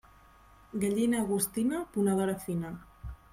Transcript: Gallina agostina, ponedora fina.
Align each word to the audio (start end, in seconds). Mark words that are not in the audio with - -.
Gallina 0.83 1.19
agostina, 1.25 1.83
ponedora 1.99 2.35
fina. 2.47 2.73